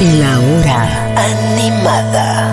La 0.00 0.40
hora 0.40 1.14
animada. 1.14 2.50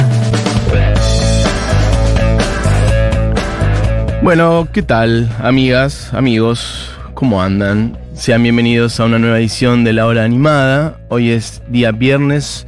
Bueno, 4.22 4.68
¿qué 4.74 4.82
tal, 4.82 5.30
amigas, 5.42 6.14
amigos? 6.14 6.92
¿Cómo 7.14 7.42
andan? 7.42 7.98
Sean 8.16 8.44
bienvenidos 8.44 9.00
a 9.00 9.06
una 9.06 9.18
nueva 9.18 9.40
edición 9.40 9.86
de 9.86 9.94
La 9.94 10.08
Hora 10.08 10.26
Animada. 10.26 11.00
Hoy 11.08 11.30
es 11.30 11.62
día 11.70 11.94
viernes 11.94 12.68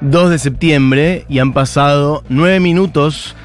2 0.00 0.30
de 0.30 0.38
septiembre 0.40 1.24
y 1.28 1.38
han 1.38 1.52
pasado 1.52 2.24
nueve 2.28 2.58
minutos 2.58 3.36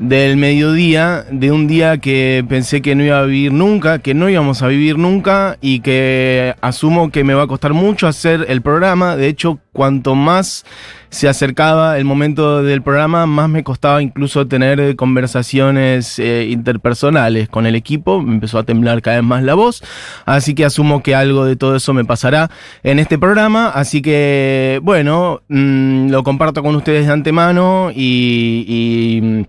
del 0.00 0.36
mediodía 0.36 1.24
de 1.30 1.50
un 1.50 1.66
día 1.66 1.98
que 1.98 2.44
pensé 2.48 2.82
que 2.82 2.94
no 2.94 3.02
iba 3.02 3.18
a 3.18 3.24
vivir 3.24 3.52
nunca, 3.52 3.98
que 3.98 4.14
no 4.14 4.28
íbamos 4.28 4.62
a 4.62 4.68
vivir 4.68 4.96
nunca 4.96 5.58
y 5.60 5.80
que 5.80 6.54
asumo 6.60 7.10
que 7.10 7.24
me 7.24 7.34
va 7.34 7.44
a 7.44 7.46
costar 7.46 7.74
mucho 7.74 8.06
hacer 8.06 8.46
el 8.48 8.62
programa. 8.62 9.16
De 9.16 9.26
hecho, 9.26 9.58
cuanto 9.72 10.14
más 10.14 10.64
se 11.10 11.28
acercaba 11.28 11.98
el 11.98 12.04
momento 12.04 12.62
del 12.62 12.82
programa, 12.82 13.26
más 13.26 13.48
me 13.48 13.64
costaba 13.64 14.02
incluso 14.02 14.46
tener 14.46 14.94
conversaciones 14.94 16.18
eh, 16.18 16.46
interpersonales 16.50 17.48
con 17.48 17.66
el 17.66 17.74
equipo. 17.74 18.20
Me 18.20 18.34
empezó 18.34 18.58
a 18.58 18.64
temblar 18.64 19.02
cada 19.02 19.16
vez 19.16 19.24
más 19.24 19.42
la 19.42 19.54
voz. 19.54 19.82
Así 20.26 20.54
que 20.54 20.64
asumo 20.64 21.02
que 21.02 21.14
algo 21.14 21.44
de 21.44 21.56
todo 21.56 21.76
eso 21.76 21.92
me 21.92 22.04
pasará 22.04 22.50
en 22.82 22.98
este 22.98 23.18
programa. 23.18 23.68
Así 23.70 24.02
que, 24.02 24.80
bueno, 24.82 25.40
mm, 25.48 26.10
lo 26.10 26.22
comparto 26.22 26.62
con 26.62 26.76
ustedes 26.76 27.06
de 27.06 27.12
antemano 27.12 27.90
y, 27.94 28.64
y 28.68 29.46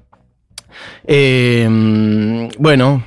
eh, 1.05 2.49
bueno, 2.57 3.03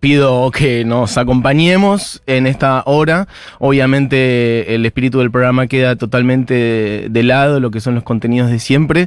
pido 0.00 0.50
que 0.50 0.84
nos 0.84 1.16
acompañemos 1.16 2.22
en 2.26 2.46
esta 2.46 2.82
hora. 2.86 3.28
Obviamente 3.60 4.74
el 4.74 4.84
espíritu 4.84 5.20
del 5.20 5.30
programa 5.30 5.68
queda 5.68 5.96
totalmente 5.96 7.06
de 7.08 7.22
lado, 7.22 7.60
lo 7.60 7.70
que 7.70 7.80
son 7.80 7.94
los 7.94 8.02
contenidos 8.02 8.50
de 8.50 8.58
siempre, 8.58 9.06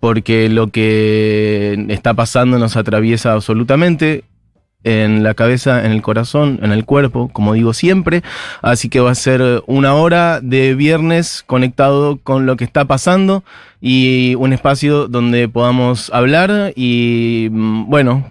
porque 0.00 0.50
lo 0.50 0.68
que 0.68 1.86
está 1.88 2.12
pasando 2.12 2.58
nos 2.58 2.76
atraviesa 2.76 3.32
absolutamente 3.32 4.24
en 4.84 5.22
la 5.22 5.34
cabeza, 5.34 5.84
en 5.84 5.92
el 5.92 6.02
corazón, 6.02 6.60
en 6.62 6.70
el 6.70 6.84
cuerpo, 6.84 7.28
como 7.32 7.54
digo 7.54 7.72
siempre. 7.72 8.22
Así 8.62 8.88
que 8.88 9.00
va 9.00 9.10
a 9.10 9.14
ser 9.16 9.62
una 9.66 9.94
hora 9.94 10.40
de 10.40 10.74
viernes 10.74 11.42
conectado 11.46 12.18
con 12.22 12.46
lo 12.46 12.56
que 12.56 12.64
está 12.64 12.84
pasando 12.84 13.42
y 13.80 14.34
un 14.36 14.52
espacio 14.52 15.08
donde 15.08 15.48
podamos 15.48 16.10
hablar 16.12 16.72
y, 16.76 17.48
mm, 17.50 17.90
bueno, 17.90 18.30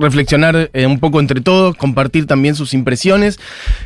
reflexionar 0.00 0.70
eh, 0.72 0.86
un 0.86 0.98
poco 0.98 1.20
entre 1.20 1.40
todos, 1.40 1.76
compartir 1.76 2.26
también 2.26 2.54
sus 2.54 2.74
impresiones. 2.74 3.38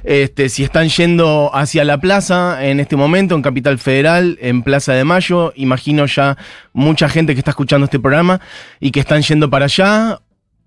Este, 0.05 0.49
si 0.49 0.63
están 0.63 0.89
yendo 0.89 1.51
hacia 1.53 1.85
la 1.85 1.99
plaza 1.99 2.65
en 2.65 2.81
este 2.81 2.97
momento, 2.97 3.35
en 3.35 3.43
Capital 3.43 3.79
Federal, 3.79 4.39
en 4.41 4.63
Plaza 4.63 4.95
de 4.95 5.05
Mayo, 5.05 5.53
imagino 5.57 6.07
ya 6.07 6.39
mucha 6.73 7.09
gente 7.09 7.35
que 7.35 7.41
está 7.41 7.51
escuchando 7.51 7.85
este 7.85 8.01
programa 8.01 8.41
y 8.81 8.93
que 8.93 9.01
están 9.01 9.23
yendo 9.23 9.51
para 9.51 9.67
allá 9.67 10.21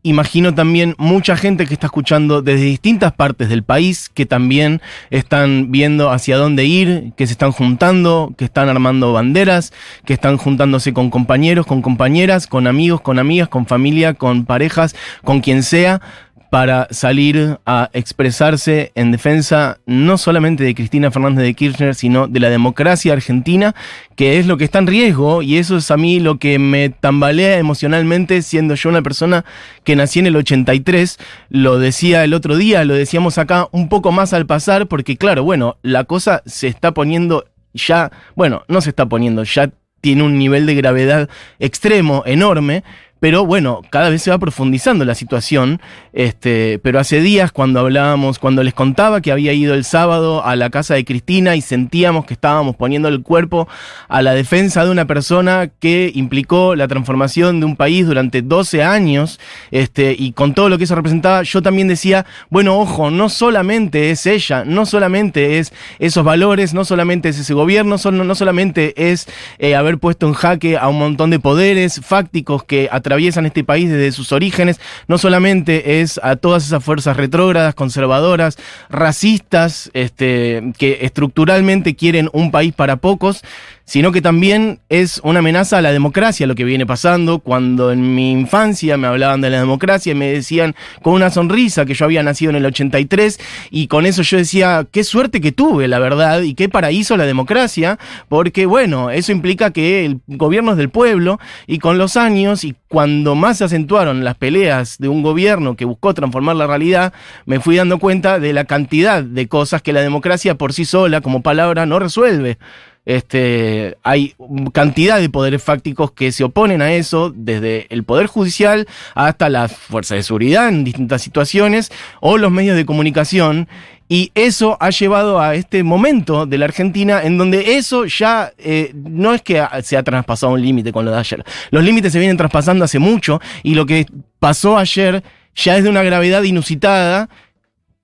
imagino 0.08 0.54
también 0.54 0.96
mucha 0.98 1.36
gente 1.36 1.66
que 1.66 1.74
está 1.74 1.88
escuchando 1.88 2.42
desde 2.42 2.66
distintas 2.66 3.14
partes 3.14 3.50
del 3.50 3.64
país, 3.64 4.10
que 4.14 4.26
también 4.26 4.82
están 5.10 5.72
viendo 5.72 6.10
hacia 6.12 6.38
dónde 6.38 6.66
ir, 6.66 7.14
que 7.16 7.28
se 7.28 7.34
están 7.34 7.52
juntando, 7.52 8.34
que 8.38 8.46
están 8.46 8.70
armando 8.70 9.14
banderas, 9.14 9.74
que 10.06 10.14
están 10.14 10.38
juntándose 10.38 10.94
con 10.94 11.10
compañeros, 11.10 11.66
con 11.66 11.82
compañeras, 11.82 12.48
con 12.48 12.68
amigos, 12.68 13.02
con 13.02 13.20
amigas, 13.20 13.50
con 13.50 13.66
familia, 13.66 14.14
con 14.14 14.46
parejas, 14.46 14.96
con 15.24 15.42
quien 15.42 15.64
sea, 15.64 16.02
para 16.50 16.88
salir 16.92 17.60
a 17.66 17.90
expresarse 17.94 18.92
en 18.96 19.12
defensa 19.12 19.80
no 19.86 20.18
solamente 20.18 20.64
de 20.64 20.76
Cristina 20.76 21.12
Fernández 21.12 21.44
de 21.44 21.54
Kirchner, 21.54 21.96
sino 21.96 22.28
de 22.28 22.40
la 22.40 22.50
democracia 22.50 23.14
argentina, 23.14 23.76
que 24.16 24.40
es 24.40 24.48
lo 24.48 24.58
que 24.58 24.64
está 24.64 24.80
en 24.80 24.88
riesgo, 24.88 25.42
y 25.42 25.58
eso 25.58 25.78
es 25.78 25.92
a 25.92 25.98
mí 25.98 26.20
lo 26.20 26.38
que 26.38 26.60
me 26.60 26.90
tambalea 26.90 27.58
emocionalmente, 27.58 28.42
siendo 28.42 28.76
yo 28.76 28.90
una 28.90 29.02
persona 29.02 29.46
que 29.84 29.96
nací 29.96 30.20
en 30.20 30.28
el 30.28 30.36
83, 30.36 31.18
lo 31.50 31.80
decía 31.80 32.24
el 32.24 32.34
otro 32.34 32.56
día, 32.56 32.86
lo 32.86 32.94
decíamos 32.94 33.38
acá 33.38 33.68
un 33.72 33.90
poco 33.90 34.12
más 34.12 34.34
al 34.34 34.46
pasar, 34.46 34.88
porque 34.88 35.18
claro, 35.18 35.44
bueno, 35.44 35.78
la 35.82 36.06
cosa 36.06 36.42
se 36.46 36.68
está 36.68 36.94
poniendo 36.94 37.46
ya, 37.74 38.12
bueno, 38.36 38.64
no 38.68 38.82
se 38.82 38.90
está 38.90 39.06
poniendo, 39.06 39.44
ya 39.44 39.70
tiene 40.02 40.24
un 40.24 40.38
nivel 40.38 40.66
de 40.66 40.76
gravedad 40.76 41.30
extremo, 41.60 42.24
enorme, 42.26 42.84
pero 43.20 43.46
bueno, 43.46 43.82
cada 43.90 44.10
vez 44.10 44.22
se 44.22 44.32
va 44.32 44.38
profundizando 44.38 45.06
la 45.06 45.16
situación. 45.16 45.82
Este, 46.14 46.80
pero 46.80 47.00
hace 47.00 47.22
días 47.22 47.52
cuando 47.52 47.80
hablábamos, 47.80 48.40
cuando 48.40 48.64
les 48.64 48.74
contaba 48.74 49.22
que 49.22 49.32
había 49.32 49.54
ido 49.54 49.74
el 49.74 49.84
sábado 49.84 50.44
a 50.44 50.56
la 50.56 50.70
casa 50.70 50.96
de 50.96 51.06
Cristina 51.06 51.56
y 51.56 51.62
sentíamos 51.62 52.26
que 52.26 52.34
estábamos 52.34 52.76
poniendo 52.76 53.08
el 53.08 53.22
cuerpo 53.22 53.68
a 54.08 54.22
la 54.22 54.34
defensa 54.34 54.84
de 54.84 54.92
una 54.92 55.06
persona 55.06 55.70
que 55.80 56.12
implicó 56.14 56.76
la 56.76 56.88
transformación 56.88 57.60
de 57.60 57.66
un 57.66 57.76
país 57.76 58.08
durante 58.08 58.42
12 58.42 58.84
años, 58.84 59.40
este, 59.72 60.16
y 60.18 60.32
con 60.32 60.54
todo 60.54 60.70
lo 60.70 60.78
que 60.78 60.86
eso 60.86 60.96
representaba, 60.96 61.44
yo 61.44 61.62
también 61.62 61.88
decía, 61.88 62.26
bueno, 62.50 62.80
ojo, 62.80 63.12
no 63.12 63.30
solamente 63.30 64.10
es 64.10 64.26
ella, 64.26 64.64
no 64.66 64.86
solamente 64.86 65.60
es 65.60 65.74
esos 66.00 66.24
valores, 66.24 66.74
no 66.74 66.86
solamente 66.86 67.30
es 67.30 67.40
ese 67.40 67.54
gobierno, 67.54 67.98
no 68.12 68.36
solamente 68.36 69.12
es 69.12 69.28
eh, 69.60 69.76
haber 69.76 69.98
puesto 69.98 70.28
en 70.28 70.34
jaque 70.34 70.78
a 70.78 70.88
un 70.88 71.00
montón 71.00 71.30
de 71.30 71.40
poderes 71.40 72.02
fácticos 72.04 72.64
que 72.64 72.90
a 72.92 73.02
atraviesan 73.08 73.46
este 73.46 73.64
país 73.64 73.90
desde 73.90 74.12
sus 74.12 74.32
orígenes, 74.32 74.80
no 75.08 75.18
solamente 75.18 76.02
es 76.02 76.20
a 76.22 76.36
todas 76.36 76.66
esas 76.66 76.84
fuerzas 76.84 77.16
retrógradas, 77.16 77.74
conservadoras, 77.74 78.58
racistas, 78.90 79.90
este, 79.94 80.74
que 80.78 81.00
estructuralmente 81.02 81.96
quieren 81.96 82.30
un 82.34 82.52
país 82.52 82.74
para 82.74 82.98
pocos, 82.98 83.44
sino 83.88 84.12
que 84.12 84.22
también 84.22 84.82
es 84.90 85.22
una 85.24 85.40
amenaza 85.40 85.78
a 85.78 85.82
la 85.82 85.94
democracia 85.94 86.46
lo 86.46 86.56
que 86.56 86.66
viene 86.66 86.86
pasando. 86.86 87.40
Cuando 87.40 87.92
en 87.92 88.16
mi 88.16 88.34
infancia 88.34 88.98
me 88.98 89.08
hablaban 89.08 89.40
de 89.40 89.50
la 89.50 89.60
democracia 89.60 90.12
y 90.12 90.16
me 90.16 90.28
decían 90.28 90.76
con 91.02 91.14
una 91.14 91.30
sonrisa 91.30 91.86
que 91.86 91.94
yo 91.94 92.04
había 92.04 92.22
nacido 92.22 92.50
en 92.50 92.58
el 92.58 92.66
83 92.66 93.40
y 93.72 93.88
con 93.88 94.06
eso 94.06 94.24
yo 94.24 94.38
decía, 94.38 94.86
qué 94.92 95.06
suerte 95.06 95.40
que 95.40 95.54
tuve, 95.54 95.88
la 95.88 96.00
verdad, 96.00 96.42
y 96.42 96.54
qué 96.54 96.68
paraíso 96.68 97.16
la 97.16 97.26
democracia, 97.26 97.98
porque 98.28 98.66
bueno, 98.66 99.10
eso 99.10 99.32
implica 99.32 99.72
que 99.72 100.06
el 100.06 100.20
gobierno 100.28 100.72
es 100.72 100.78
del 100.78 100.90
pueblo 100.90 101.40
y 101.66 101.80
con 101.80 101.98
los 101.98 102.18
años 102.18 102.66
y 102.66 102.76
cuando 102.90 103.36
más 103.36 103.60
se 103.60 103.64
acentuaron 103.64 104.26
las 104.26 104.36
peleas 104.36 104.98
de 104.98 105.08
un 105.08 105.24
gobierno 105.24 105.78
que 105.78 105.86
buscó 105.86 106.14
transformar 106.14 106.58
la 106.58 106.68
realidad, 106.68 107.14
me 107.46 107.62
fui 107.62 107.78
dando 107.78 108.00
cuenta 108.00 108.40
de 108.40 108.52
la 108.52 108.66
cantidad 108.66 109.24
de 109.24 109.48
cosas 109.48 109.82
que 109.82 109.94
la 109.94 110.02
democracia 110.02 110.56
por 110.56 110.74
sí 110.74 110.84
sola 110.84 111.22
como 111.22 111.42
palabra 111.42 111.86
no 111.86 112.00
resuelve. 112.00 112.58
Este, 113.08 113.98
hay 114.04 114.36
cantidad 114.74 115.18
de 115.18 115.30
poderes 115.30 115.64
fácticos 115.64 116.12
que 116.12 116.34
se 116.34 116.44
oponen 116.44 116.82
a 116.82 116.92
eso, 116.92 117.32
desde 117.34 117.88
el 117.90 118.04
Poder 118.04 118.28
Judicial 118.28 118.86
hasta 119.16 119.48
las 119.48 119.72
fuerzas 119.72 120.18
de 120.18 120.24
seguridad 120.24 120.68
en 120.68 120.84
distintas 120.84 121.22
situaciones, 121.22 121.90
o 122.20 122.38
los 122.38 122.52
medios 122.52 122.76
de 122.76 122.86
comunicación. 122.86 123.70
Y 124.10 124.32
eso 124.36 124.76
ha 124.82 124.90
llevado 124.90 125.40
a 125.40 125.56
este 125.56 125.84
momento 125.84 126.46
de 126.46 126.58
la 126.58 126.66
Argentina 126.66 127.22
en 127.24 127.38
donde 127.38 127.78
eso 127.78 128.04
ya 128.04 128.52
eh, 128.58 128.92
no 128.94 129.34
es 129.34 129.42
que 129.42 129.66
se 129.84 129.96
ha 129.96 130.04
traspasado 130.04 130.52
un 130.52 130.62
límite 130.62 130.92
con 130.92 131.06
lo 131.06 131.12
de 131.12 131.18
ayer. 131.18 131.46
Los 131.72 131.86
límites 131.86 132.12
se 132.12 132.20
vienen 132.20 132.36
traspasando 132.36 132.84
hace 132.84 133.00
mucho 133.00 133.40
y 133.64 133.76
lo 133.76 133.86
que 133.86 134.06
pasó 134.40 134.78
ayer 134.78 135.24
ya 135.56 135.78
es 135.78 135.84
de 135.86 135.90
una 135.90 136.04
gravedad 136.04 136.44
inusitada 136.44 137.30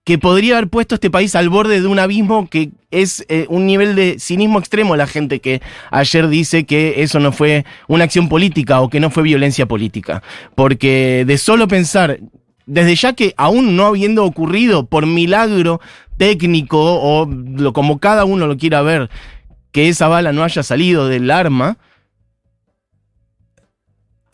que 0.03 0.17
podría 0.17 0.57
haber 0.57 0.69
puesto 0.69 0.95
este 0.95 1.09
país 1.09 1.33
al 1.35 1.49
borde 1.49 1.81
de 1.81 1.87
un 1.87 1.97
abismo 1.97 2.49
que 2.49 2.71
es 2.91 3.25
eh, 3.29 3.45
un 3.49 3.65
nivel 3.65 3.95
de 3.95 4.19
cinismo 4.19 4.59
extremo 4.59 4.95
la 4.95 5.07
gente 5.07 5.39
que 5.39 5.61
ayer 5.91 6.27
dice 6.27 6.65
que 6.65 7.01
eso 7.03 7.19
no 7.19 7.31
fue 7.31 7.65
una 7.87 8.03
acción 8.03 8.27
política 8.27 8.81
o 8.81 8.89
que 8.89 8.99
no 8.99 9.09
fue 9.09 9.23
violencia 9.23 9.65
política. 9.65 10.21
Porque 10.55 11.23
de 11.25 11.37
solo 11.37 11.69
pensar, 11.69 12.19
desde 12.65 12.95
ya 12.95 13.13
que 13.13 13.33
aún 13.37 13.77
no 13.77 13.85
habiendo 13.85 14.25
ocurrido 14.25 14.85
por 14.85 15.05
milagro 15.05 15.79
técnico 16.17 16.79
o 16.79 17.25
lo, 17.25 17.71
como 17.71 17.99
cada 17.99 18.25
uno 18.25 18.45
lo 18.45 18.57
quiera 18.57 18.81
ver, 18.81 19.09
que 19.71 19.87
esa 19.87 20.09
bala 20.09 20.33
no 20.33 20.43
haya 20.43 20.63
salido 20.63 21.07
del 21.07 21.31
arma, 21.31 21.77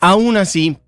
aún 0.00 0.36
así, 0.36 0.78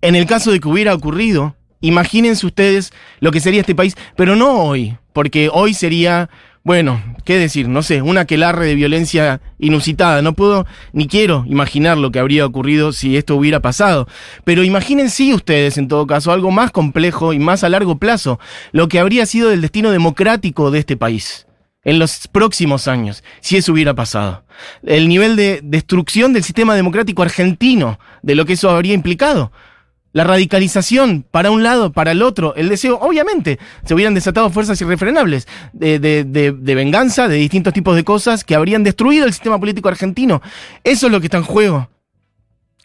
en 0.00 0.14
el 0.14 0.26
caso 0.26 0.52
de 0.52 0.60
que 0.60 0.68
hubiera 0.68 0.94
ocurrido, 0.94 1.56
Imagínense 1.84 2.46
ustedes 2.46 2.94
lo 3.20 3.30
que 3.30 3.40
sería 3.40 3.60
este 3.60 3.74
país, 3.74 3.94
pero 4.16 4.36
no 4.36 4.62
hoy, 4.62 4.96
porque 5.12 5.50
hoy 5.52 5.74
sería, 5.74 6.30
bueno, 6.62 7.02
qué 7.26 7.36
decir, 7.36 7.68
no 7.68 7.82
sé, 7.82 8.00
una 8.00 8.22
aquelarre 8.22 8.64
de 8.64 8.74
violencia 8.74 9.42
inusitada. 9.58 10.22
No 10.22 10.32
puedo 10.32 10.66
ni 10.94 11.08
quiero 11.08 11.44
imaginar 11.46 11.98
lo 11.98 12.10
que 12.10 12.20
habría 12.20 12.46
ocurrido 12.46 12.92
si 12.92 13.18
esto 13.18 13.36
hubiera 13.36 13.60
pasado. 13.60 14.08
Pero 14.44 14.64
imagínense 14.64 15.34
ustedes, 15.34 15.76
en 15.76 15.88
todo 15.88 16.06
caso, 16.06 16.32
algo 16.32 16.50
más 16.50 16.70
complejo 16.70 17.34
y 17.34 17.38
más 17.38 17.64
a 17.64 17.68
largo 17.68 17.98
plazo, 17.98 18.40
lo 18.72 18.88
que 18.88 18.98
habría 18.98 19.26
sido 19.26 19.52
el 19.52 19.60
destino 19.60 19.90
democrático 19.90 20.70
de 20.70 20.78
este 20.78 20.96
país 20.96 21.46
en 21.84 21.98
los 21.98 22.28
próximos 22.28 22.88
años, 22.88 23.22
si 23.40 23.58
eso 23.58 23.74
hubiera 23.74 23.92
pasado. 23.92 24.44
El 24.84 25.06
nivel 25.06 25.36
de 25.36 25.60
destrucción 25.62 26.32
del 26.32 26.44
sistema 26.44 26.74
democrático 26.76 27.20
argentino, 27.20 27.98
de 28.22 28.36
lo 28.36 28.46
que 28.46 28.54
eso 28.54 28.70
habría 28.70 28.94
implicado. 28.94 29.52
La 30.14 30.22
radicalización 30.22 31.26
para 31.28 31.50
un 31.50 31.64
lado, 31.64 31.92
para 31.92 32.12
el 32.12 32.22
otro, 32.22 32.54
el 32.54 32.68
deseo, 32.68 32.98
obviamente, 33.00 33.58
se 33.84 33.94
hubieran 33.94 34.14
desatado 34.14 34.48
fuerzas 34.48 34.80
irrefrenables 34.80 35.48
de, 35.72 36.54
venganza, 36.62 37.26
de 37.26 37.34
distintos 37.34 37.74
tipos 37.74 37.96
de 37.96 38.04
cosas 38.04 38.44
que 38.44 38.54
habrían 38.54 38.84
destruido 38.84 39.26
el 39.26 39.32
sistema 39.32 39.58
político 39.58 39.88
argentino. 39.88 40.40
Eso 40.84 41.06
es 41.06 41.12
lo 41.12 41.20
que 41.20 41.26
está 41.26 41.38
en 41.38 41.42
juego. 41.42 41.90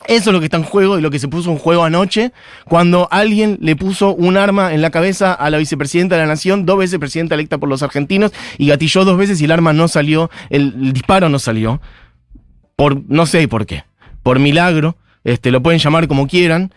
Eso 0.07 0.31
es 0.31 0.33
lo 0.33 0.39
que 0.39 0.45
está 0.45 0.57
en 0.57 0.63
juego 0.63 0.97
y 0.97 1.03
lo 1.03 1.11
que 1.11 1.19
se 1.19 1.27
puso 1.27 1.51
en 1.51 1.59
juego 1.59 1.83
anoche, 1.83 2.31
cuando 2.65 3.07
alguien 3.11 3.59
le 3.61 3.75
puso 3.75 4.15
un 4.15 4.35
arma 4.35 4.73
en 4.73 4.81
la 4.81 4.89
cabeza 4.89 5.31
a 5.31 5.51
la 5.51 5.59
vicepresidenta 5.59 6.15
de 6.15 6.21
la 6.21 6.27
Nación, 6.27 6.65
dos 6.65 6.79
veces 6.79 6.97
presidenta 6.97 7.35
electa 7.35 7.59
por 7.59 7.69
los 7.69 7.83
argentinos, 7.83 8.31
y 8.57 8.69
gatilló 8.69 9.05
dos 9.05 9.17
veces 9.19 9.39
y 9.39 9.45
el 9.45 9.51
arma 9.51 9.71
no 9.71 9.87
salió, 9.87 10.31
el, 10.49 10.73
el 10.81 10.93
disparo 10.93 11.29
no 11.29 11.37
salió. 11.37 11.79
Por, 12.75 13.03
no 13.07 13.27
sé 13.27 13.47
por 13.47 13.67
qué. 13.67 13.83
Por 14.23 14.39
milagro, 14.39 14.97
este, 15.23 15.51
lo 15.51 15.61
pueden 15.61 15.79
llamar 15.79 16.07
como 16.07 16.27
quieran. 16.27 16.73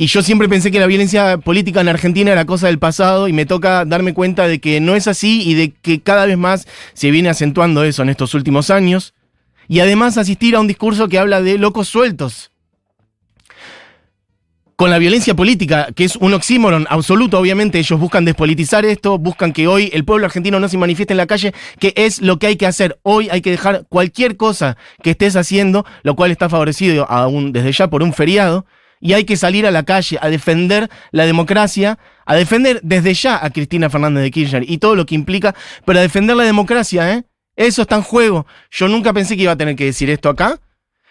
Y 0.00 0.06
yo 0.06 0.22
siempre 0.22 0.48
pensé 0.48 0.70
que 0.70 0.78
la 0.78 0.86
violencia 0.86 1.38
política 1.38 1.80
en 1.80 1.88
Argentina 1.88 2.30
era 2.30 2.44
cosa 2.44 2.68
del 2.68 2.78
pasado 2.78 3.26
y 3.26 3.32
me 3.32 3.46
toca 3.46 3.84
darme 3.84 4.14
cuenta 4.14 4.46
de 4.46 4.60
que 4.60 4.80
no 4.80 4.94
es 4.94 5.08
así 5.08 5.42
y 5.42 5.54
de 5.54 5.72
que 5.72 6.00
cada 6.00 6.24
vez 6.24 6.38
más 6.38 6.68
se 6.92 7.10
viene 7.10 7.30
acentuando 7.30 7.82
eso 7.82 8.02
en 8.02 8.08
estos 8.08 8.32
últimos 8.34 8.70
años. 8.70 9.12
Y 9.66 9.80
además 9.80 10.16
asistir 10.16 10.54
a 10.54 10.60
un 10.60 10.68
discurso 10.68 11.08
que 11.08 11.18
habla 11.18 11.42
de 11.42 11.58
locos 11.58 11.88
sueltos. 11.88 12.52
Con 14.76 14.90
la 14.90 14.98
violencia 14.98 15.34
política, 15.34 15.88
que 15.96 16.04
es 16.04 16.14
un 16.14 16.32
oxímoron 16.32 16.86
absoluto, 16.88 17.40
obviamente, 17.40 17.80
ellos 17.80 17.98
buscan 17.98 18.24
despolitizar 18.24 18.84
esto, 18.84 19.18
buscan 19.18 19.52
que 19.52 19.66
hoy 19.66 19.90
el 19.92 20.04
pueblo 20.04 20.26
argentino 20.26 20.60
no 20.60 20.68
se 20.68 20.78
manifieste 20.78 21.14
en 21.14 21.18
la 21.18 21.26
calle, 21.26 21.52
que 21.80 21.92
es 21.96 22.22
lo 22.22 22.38
que 22.38 22.46
hay 22.46 22.56
que 22.56 22.66
hacer. 22.66 23.00
Hoy 23.02 23.30
hay 23.30 23.40
que 23.40 23.50
dejar 23.50 23.84
cualquier 23.88 24.36
cosa 24.36 24.76
que 25.02 25.10
estés 25.10 25.34
haciendo, 25.34 25.84
lo 26.04 26.14
cual 26.14 26.30
está 26.30 26.48
favorecido 26.48 27.10
aún 27.10 27.52
desde 27.52 27.72
ya 27.72 27.90
por 27.90 28.04
un 28.04 28.12
feriado, 28.12 28.64
y 29.00 29.12
hay 29.12 29.24
que 29.24 29.36
salir 29.36 29.66
a 29.66 29.70
la 29.70 29.84
calle 29.84 30.18
a 30.20 30.28
defender 30.28 30.88
la 31.12 31.26
democracia, 31.26 31.98
a 32.26 32.34
defender 32.34 32.80
desde 32.82 33.14
ya 33.14 33.44
a 33.44 33.50
Cristina 33.50 33.90
Fernández 33.90 34.22
de 34.22 34.30
Kirchner 34.30 34.64
y 34.68 34.78
todo 34.78 34.94
lo 34.94 35.06
que 35.06 35.14
implica, 35.14 35.54
pero 35.84 35.98
a 35.98 36.02
defender 36.02 36.36
la 36.36 36.44
democracia, 36.44 37.12
¿eh? 37.12 37.24
Eso 37.56 37.82
está 37.82 37.96
en 37.96 38.02
juego. 38.02 38.46
Yo 38.70 38.86
nunca 38.86 39.12
pensé 39.12 39.36
que 39.36 39.42
iba 39.42 39.52
a 39.52 39.56
tener 39.56 39.74
que 39.74 39.86
decir 39.86 40.10
esto 40.10 40.28
acá, 40.28 40.60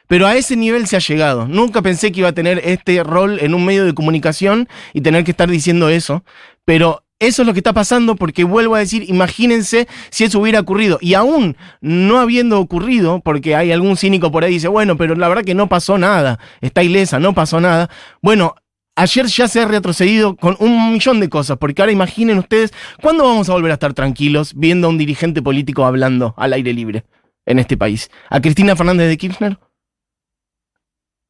pero 0.07 0.25
a 0.25 0.35
ese 0.35 0.55
nivel 0.55 0.87
se 0.87 0.95
ha 0.95 0.99
llegado. 0.99 1.47
Nunca 1.47 1.81
pensé 1.81 2.11
que 2.11 2.21
iba 2.21 2.29
a 2.29 2.33
tener 2.33 2.61
este 2.63 3.03
rol 3.03 3.39
en 3.41 3.53
un 3.53 3.65
medio 3.65 3.85
de 3.85 3.93
comunicación 3.93 4.69
y 4.93 5.01
tener 5.01 5.23
que 5.25 5.31
estar 5.31 5.49
diciendo 5.49 5.89
eso, 5.89 6.23
pero 6.63 7.03
eso 7.19 7.41
es 7.41 7.47
lo 7.47 7.53
que 7.53 7.59
está 7.59 7.73
pasando 7.73 8.15
porque 8.15 8.43
vuelvo 8.43 8.75
a 8.75 8.79
decir, 8.79 9.09
imagínense 9.09 9.87
si 10.09 10.23
eso 10.23 10.39
hubiera 10.39 10.59
ocurrido. 10.59 10.99
Y 11.01 11.15
aún 11.15 11.57
no 11.81 12.19
habiendo 12.19 12.59
ocurrido, 12.59 13.21
porque 13.21 13.55
hay 13.55 13.71
algún 13.71 13.97
cínico 13.97 14.31
por 14.31 14.43
ahí 14.43 14.51
que 14.51 14.55
dice, 14.55 14.67
bueno, 14.67 14.97
pero 14.97 15.15
la 15.15 15.27
verdad 15.27 15.43
que 15.43 15.55
no 15.55 15.67
pasó 15.67 15.97
nada, 15.97 16.39
está 16.61 16.83
ilesa, 16.83 17.19
no 17.19 17.33
pasó 17.33 17.59
nada. 17.59 17.89
Bueno, 18.21 18.55
ayer 18.95 19.25
ya 19.25 19.47
se 19.47 19.61
ha 19.61 19.67
retrocedido 19.67 20.35
con 20.35 20.57
un 20.59 20.93
millón 20.93 21.19
de 21.19 21.29
cosas, 21.29 21.57
porque 21.57 21.81
ahora 21.81 21.91
imaginen 21.91 22.37
ustedes, 22.37 22.71
¿cuándo 23.01 23.23
vamos 23.23 23.49
a 23.49 23.53
volver 23.53 23.71
a 23.71 23.75
estar 23.75 23.93
tranquilos 23.93 24.53
viendo 24.55 24.87
a 24.87 24.89
un 24.91 24.97
dirigente 24.97 25.41
político 25.41 25.85
hablando 25.85 26.35
al 26.37 26.53
aire 26.53 26.73
libre 26.73 27.03
en 27.45 27.57
este 27.57 27.77
país? 27.77 28.11
¿A 28.29 28.41
Cristina 28.41 28.75
Fernández 28.75 29.07
de 29.07 29.17
Kirchner? 29.17 29.57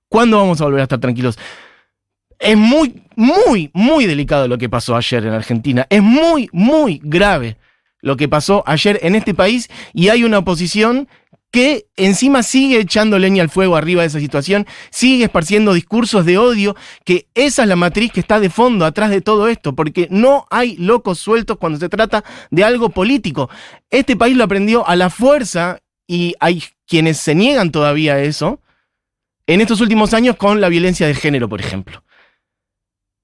¿Cuándo 0.09 0.37
vamos 0.37 0.59
a 0.59 0.65
volver 0.65 0.81
a 0.81 0.83
estar 0.83 0.99
tranquilos? 0.99 1.37
Es 2.39 2.57
muy, 2.57 3.01
muy, 3.15 3.71
muy 3.73 4.05
delicado 4.05 4.47
lo 4.47 4.57
que 4.57 4.69
pasó 4.69 4.95
ayer 4.95 5.25
en 5.25 5.33
Argentina. 5.33 5.87
Es 5.89 6.01
muy, 6.01 6.49
muy 6.51 7.01
grave 7.03 7.57
lo 8.01 8.15
que 8.15 8.27
pasó 8.27 8.63
ayer 8.67 8.99
en 9.01 9.15
este 9.15 9.33
país 9.33 9.69
y 9.93 10.09
hay 10.09 10.23
una 10.23 10.39
oposición 10.39 11.07
que 11.51 11.87
encima 11.95 12.43
sigue 12.43 12.79
echando 12.79 13.17
leña 13.17 13.41
al 13.41 13.49
fuego 13.49 13.77
arriba 13.77 14.01
de 14.01 14.07
esa 14.07 14.19
situación, 14.19 14.67
sigue 14.89 15.23
esparciendo 15.23 15.73
discursos 15.73 16.25
de 16.25 16.37
odio, 16.37 16.75
que 17.05 17.27
esa 17.35 17.63
es 17.63 17.69
la 17.69 17.75
matriz 17.75 18.11
que 18.11 18.19
está 18.19 18.39
de 18.39 18.49
fondo 18.49 18.85
atrás 18.85 19.09
de 19.09 19.21
todo 19.21 19.47
esto, 19.47 19.73
porque 19.73 20.07
no 20.11 20.45
hay 20.51 20.75
locos 20.77 21.19
sueltos 21.19 21.57
cuando 21.57 21.79
se 21.79 21.89
trata 21.89 22.23
de 22.51 22.63
algo 22.63 22.89
político. 22.89 23.49
Este 23.89 24.15
país 24.15 24.35
lo 24.35 24.43
aprendió 24.43 24.87
a 24.87 24.95
la 24.95 25.09
fuerza 25.09 25.79
y 26.05 26.35
hay 26.39 26.63
quienes 26.85 27.17
se 27.17 27.33
niegan 27.33 27.71
todavía 27.71 28.15
a 28.15 28.21
eso 28.21 28.61
en 29.47 29.61
estos 29.61 29.79
últimos 29.79 30.13
años 30.13 30.35
con 30.35 30.59
la 30.59 30.69
violencia 30.69 31.07
de 31.07 31.15
género, 31.15 31.47
por 31.47 31.61
ejemplo 31.61 32.03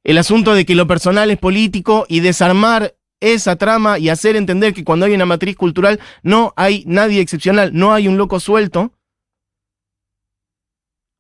el 0.04 0.18
asunto 0.18 0.54
de 0.54 0.66
que 0.66 0.76
lo 0.76 0.88
personal 0.88 1.32
es 1.32 1.38
político 1.38 2.06
y 2.10 2.20
desarmar 2.20 2.96
esa 3.20 3.56
trama 3.56 4.00
y 4.00 4.10
hacer 4.10 4.36
entender 4.36 4.74
que 4.74 4.84
cuando 4.84 5.06
hay 5.06 5.14
una 5.14 5.26
matriz 5.26 5.56
cultural 5.56 6.00
no 6.24 6.54
hay 6.58 6.84
nadie 6.86 7.22
excepcional, 7.22 7.72
no 7.74 7.94
hay 7.94 8.08
un 8.08 8.18
loco 8.18 8.40
suelto. 8.40 8.92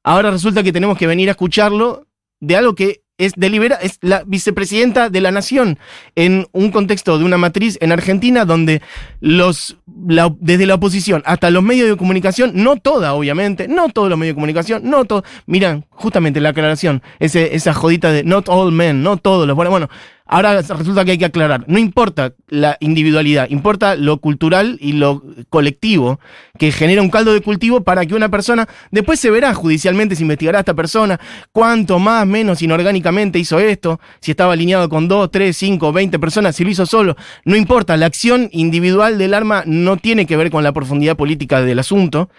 Ahora 0.03 0.31
resulta 0.31 0.63
que 0.63 0.73
tenemos 0.73 0.97
que 0.97 1.07
venir 1.07 1.29
a 1.29 1.31
escucharlo 1.31 2.07
de 2.41 2.57
algo 2.57 2.75
que 2.75 3.02
es 3.17 3.33
delibera, 3.35 3.75
es 3.75 3.99
la 4.01 4.23
vicepresidenta 4.25 5.09
de 5.09 5.21
la 5.21 5.31
nación 5.31 5.77
en 6.15 6.47
un 6.51 6.71
contexto 6.71 7.17
de 7.17 7.25
una 7.25 7.37
matriz 7.37 7.77
en 7.79 7.91
Argentina 7.91 8.45
donde 8.45 8.81
los 9.19 9.77
desde 9.85 10.65
la 10.65 10.75
oposición 10.75 11.21
hasta 11.25 11.51
los 11.51 11.63
medios 11.63 11.87
de 11.87 11.95
comunicación, 11.95 12.51
no 12.55 12.77
toda 12.77 13.13
obviamente, 13.13 13.67
no 13.67 13.89
todos 13.89 14.09
los 14.09 14.17
medios 14.17 14.33
de 14.33 14.35
comunicación, 14.35 14.89
no 14.89 15.05
todos, 15.05 15.23
miran 15.45 15.85
justamente 15.89 16.41
la 16.41 16.49
aclaración, 16.49 17.03
ese, 17.19 17.55
esa 17.55 17.73
jodita 17.73 18.11
de 18.11 18.23
not 18.23 18.49
all 18.49 18.71
men, 18.71 19.03
no 19.03 19.17
todos 19.17 19.47
los, 19.47 19.55
bueno, 19.55 19.71
bueno, 19.71 19.89
Ahora 20.25 20.61
resulta 20.61 21.03
que 21.03 21.11
hay 21.11 21.17
que 21.17 21.25
aclarar, 21.25 21.65
no 21.67 21.77
importa 21.77 22.33
la 22.47 22.77
individualidad, 22.79 23.49
importa 23.49 23.95
lo 23.95 24.19
cultural 24.19 24.77
y 24.79 24.93
lo 24.93 25.21
colectivo 25.49 26.21
que 26.57 26.71
genera 26.71 27.01
un 27.01 27.09
caldo 27.09 27.33
de 27.33 27.41
cultivo 27.41 27.83
para 27.83 28.05
que 28.05 28.15
una 28.15 28.29
persona, 28.29 28.69
después 28.89 29.19
se 29.19 29.29
verá 29.29 29.53
judicialmente, 29.53 30.15
se 30.15 30.21
investigará 30.21 30.59
a 30.59 30.61
esta 30.61 30.75
persona, 30.75 31.19
cuánto 31.51 31.99
más, 31.99 32.25
menos 32.25 32.61
inorgánicamente 32.61 33.37
hizo 33.37 33.59
esto, 33.59 33.99
si 34.21 34.31
estaba 34.31 34.53
alineado 34.53 34.87
con 34.87 35.09
dos, 35.09 35.29
tres, 35.29 35.57
cinco, 35.57 35.91
veinte 35.91 36.19
personas, 36.19 36.55
si 36.55 36.63
lo 36.63 36.69
hizo 36.69 36.85
solo, 36.85 37.17
no 37.43 37.57
importa, 37.57 37.97
la 37.97 38.05
acción 38.05 38.47
individual 38.53 39.17
del 39.17 39.33
arma 39.33 39.63
no 39.65 39.97
tiene 39.97 40.25
que 40.25 40.37
ver 40.37 40.51
con 40.51 40.63
la 40.63 40.71
profundidad 40.71 41.17
política 41.17 41.61
del 41.61 41.79
asunto. 41.79 42.29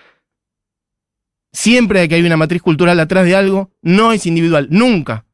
Siempre 1.52 2.08
que 2.08 2.14
hay 2.14 2.22
una 2.22 2.38
matriz 2.38 2.62
cultural 2.62 2.98
atrás 2.98 3.26
de 3.26 3.36
algo, 3.36 3.70
no 3.82 4.12
es 4.12 4.25
individual, 4.25 4.69
nunca 4.70 5.26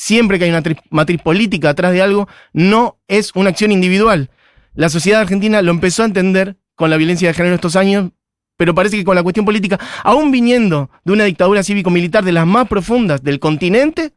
siempre 0.00 0.38
que 0.38 0.44
hay 0.46 0.50
una 0.50 0.62
matriz 0.88 1.20
política 1.20 1.68
atrás 1.68 1.92
de 1.92 2.00
algo, 2.00 2.26
no 2.54 2.96
es 3.06 3.32
una 3.34 3.50
acción 3.50 3.70
individual. 3.70 4.30
La 4.72 4.88
sociedad 4.88 5.20
argentina 5.20 5.60
lo 5.60 5.72
empezó 5.72 6.02
a 6.02 6.06
entender 6.06 6.56
con 6.74 6.88
la 6.88 6.96
violencia 6.96 7.28
de 7.28 7.34
género 7.34 7.56
estos 7.56 7.76
años, 7.76 8.10
pero 8.56 8.74
parece 8.74 8.96
que 8.96 9.04
con 9.04 9.14
la 9.14 9.22
cuestión 9.22 9.44
política, 9.44 9.78
aún 10.02 10.30
viniendo 10.30 10.88
de 11.04 11.12
una 11.12 11.24
dictadura 11.24 11.62
cívico-militar 11.62 12.24
de 12.24 12.32
las 12.32 12.46
más 12.46 12.66
profundas 12.66 13.22
del 13.22 13.40
continente, 13.40 14.14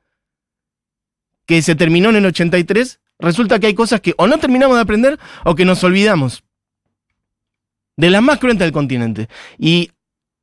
que 1.45 1.61
se 1.61 1.75
terminó 1.75 2.11
en 2.11 2.15
el 2.15 2.27
83, 2.27 3.01
resulta 3.19 3.59
que 3.59 3.67
hay 3.67 3.73
cosas 3.73 3.99
que 3.99 4.13
o 4.17 4.25
no 4.25 4.37
terminamos 4.37 4.77
de 4.77 4.83
aprender 4.83 5.19
o 5.43 5.53
que 5.53 5.65
nos 5.65 5.83
olvidamos. 5.83 6.45
De 7.97 8.09
las 8.09 8.23
más 8.23 8.39
cruentas 8.39 8.67
del 8.67 8.71
continente. 8.71 9.27
Y 9.57 9.91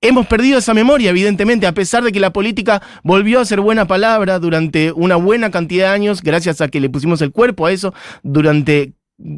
Hemos 0.03 0.27
perdido 0.27 0.59
esa 0.59 0.73
memoria, 0.73 1.11
evidentemente, 1.11 1.67
a 1.67 1.75
pesar 1.75 2.03
de 2.03 2.11
que 2.11 2.21
la 2.21 2.33
política 2.33 2.81
volvió 3.03 3.39
a 3.39 3.45
ser 3.45 3.61
buena 3.61 3.87
palabra 3.87 4.39
durante 4.39 4.93
una 4.93 5.17
buena 5.17 5.51
cantidad 5.51 5.89
de 5.89 5.95
años, 5.95 6.23
gracias 6.23 6.63
a 6.63 6.69
que 6.69 6.81
le 6.81 6.89
pusimos 6.89 7.21
el 7.21 7.33
cuerpo 7.33 7.67
a 7.67 7.73
eso, 7.73 7.93
durante 8.23 8.95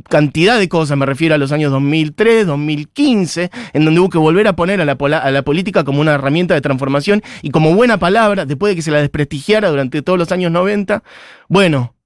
cantidad 0.08 0.60
de 0.60 0.68
cosas, 0.68 0.96
me 0.96 1.04
refiero 1.04 1.34
a 1.34 1.38
los 1.38 1.50
años 1.50 1.72
2003, 1.72 2.46
2015, 2.46 3.50
en 3.72 3.84
donde 3.84 3.98
hubo 3.98 4.08
que 4.08 4.18
volver 4.18 4.46
a 4.46 4.54
poner 4.54 4.80
a 4.80 4.84
la, 4.84 4.92
a 4.92 5.30
la, 5.32 5.42
política 5.42 5.82
como 5.82 6.00
una 6.00 6.14
herramienta 6.14 6.54
de 6.54 6.60
transformación 6.60 7.22
y 7.42 7.50
como 7.50 7.74
buena 7.74 7.98
palabra, 7.98 8.46
después 8.46 8.70
de 8.70 8.76
que 8.76 8.82
se 8.82 8.92
la 8.92 9.00
desprestigiara 9.00 9.68
durante 9.68 10.00
todos 10.02 10.16
los 10.16 10.30
años 10.30 10.52
90. 10.52 11.02
Bueno, 11.48 11.96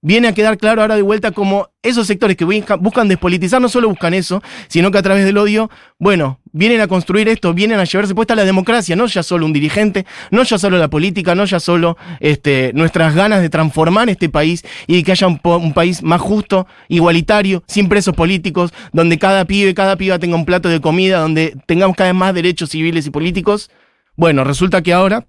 viene 0.00 0.28
a 0.28 0.32
quedar 0.32 0.58
claro 0.58 0.82
ahora 0.82 0.96
de 0.96 1.02
vuelta 1.02 1.32
como 1.32 1.70
esos 1.82 2.06
sectores 2.06 2.36
que 2.36 2.44
buscan 2.44 3.08
despolitizar 3.08 3.60
no 3.60 3.68
solo 3.68 3.88
buscan 3.88 4.14
eso, 4.14 4.42
sino 4.68 4.90
que 4.90 4.98
a 4.98 5.02
través 5.02 5.24
del 5.24 5.38
odio, 5.38 5.70
bueno, 5.98 6.40
vienen 6.52 6.80
a 6.80 6.88
construir 6.88 7.28
esto, 7.28 7.54
vienen 7.54 7.78
a 7.80 7.84
llevarse 7.84 8.14
puesta 8.14 8.34
la 8.34 8.44
democracia, 8.44 8.94
no 8.94 9.06
ya 9.06 9.22
solo 9.22 9.46
un 9.46 9.52
dirigente, 9.52 10.06
no 10.30 10.42
ya 10.42 10.58
solo 10.58 10.78
la 10.78 10.88
política, 10.88 11.34
no 11.34 11.44
ya 11.44 11.60
solo 11.60 11.96
este, 12.20 12.72
nuestras 12.74 13.14
ganas 13.14 13.40
de 13.40 13.48
transformar 13.48 14.08
este 14.08 14.28
país 14.28 14.64
y 14.86 15.02
que 15.02 15.12
haya 15.12 15.26
un, 15.26 15.40
un, 15.42 15.72
país 15.72 16.02
más 16.02 16.20
justo, 16.20 16.66
igualitario, 16.88 17.62
sin 17.66 17.88
presos 17.88 18.14
políticos, 18.14 18.72
donde 18.92 19.18
cada 19.18 19.44
pibe, 19.44 19.74
cada 19.74 19.96
piba 19.96 20.18
tenga 20.18 20.36
un 20.36 20.44
plato 20.44 20.68
de 20.68 20.80
comida, 20.80 21.20
donde 21.20 21.56
tengamos 21.66 21.96
cada 21.96 22.10
vez 22.10 22.18
más 22.18 22.34
derechos 22.34 22.70
civiles 22.70 23.06
y 23.06 23.10
políticos. 23.10 23.70
Bueno, 24.16 24.44
resulta 24.44 24.82
que 24.82 24.92
ahora 24.92 25.26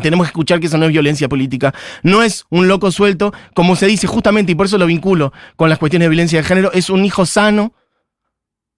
tenemos 0.00 0.26
que 0.26 0.30
escuchar 0.30 0.60
que 0.60 0.66
eso 0.66 0.78
no 0.78 0.86
es 0.86 0.92
violencia 0.92 1.28
política. 1.28 1.74
No 2.02 2.22
es 2.22 2.44
un 2.50 2.68
loco 2.68 2.90
suelto, 2.90 3.32
como 3.54 3.76
se 3.76 3.86
dice 3.86 4.06
justamente, 4.06 4.52
y 4.52 4.54
por 4.54 4.66
eso 4.66 4.78
lo 4.78 4.86
vinculo 4.86 5.32
con 5.56 5.68
las 5.68 5.78
cuestiones 5.78 6.06
de 6.06 6.10
violencia 6.10 6.40
de 6.40 6.46
género, 6.46 6.72
es 6.72 6.90
un 6.90 7.04
hijo 7.04 7.26
sano 7.26 7.74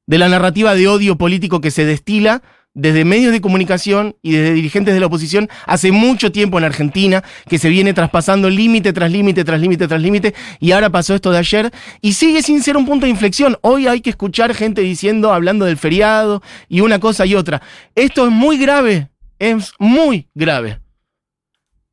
de 0.07 0.19
la 0.19 0.29
narrativa 0.29 0.75
de 0.75 0.89
odio 0.89 1.17
político 1.17 1.61
que 1.61 1.71
se 1.71 1.85
destila 1.85 2.43
desde 2.75 3.05
medios 3.05 3.33
de 3.33 3.43
comunicación 3.43 4.17
y 4.23 4.33
desde 4.33 4.55
dirigentes 4.55 4.95
de 4.95 5.01
la 5.01 5.07
oposición 5.07 5.51
hace 5.67 5.93
mucho 5.93 6.33
tiempo 6.33 6.57
en 6.57 6.65
Argentina, 6.65 7.23
que 7.47 7.59
se 7.59 7.69
viene 7.69 7.93
traspasando 7.93 8.49
límite 8.49 8.95
tras 8.95 9.13
límite, 9.13 9.45
tras 9.45 9.61
límite, 9.61 9.87
tras 9.87 10.01
límite, 10.01 10.35
y 10.59 10.73
ahora 10.73 10.89
pasó 10.89 11.15
esto 11.15 11.31
de 11.31 11.39
ayer, 11.39 11.71
y 12.01 12.15
sigue 12.15 12.43
sin 12.43 12.63
ser 12.63 12.79
un 12.79 12.87
punto 12.87 13.05
de 13.05 13.11
inflexión. 13.11 13.59
Hoy 13.61 13.87
hay 13.87 14.01
que 14.01 14.11
escuchar 14.11 14.55
gente 14.55 14.81
diciendo, 14.81 15.35
hablando 15.35 15.67
del 15.67 15.77
feriado, 15.77 16.43
y 16.69 16.81
una 16.81 16.99
cosa 16.99 17.27
y 17.27 17.35
otra. 17.35 17.61
Esto 17.95 18.25
es 18.25 18.33
muy 18.33 18.57
grave, 18.57 19.11
es 19.39 19.73
muy 19.79 20.29
grave. 20.35 20.82